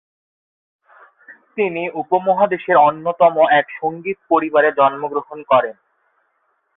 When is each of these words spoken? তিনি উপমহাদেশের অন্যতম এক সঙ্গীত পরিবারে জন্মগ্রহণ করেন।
তিনি 1.55 1.83
উপমহাদেশের 2.01 2.77
অন্যতম 2.87 3.35
এক 3.59 3.65
সঙ্গীত 3.79 4.17
পরিবারে 4.29 4.69
জন্মগ্রহণ 4.71 5.39
করেন। 5.43 5.75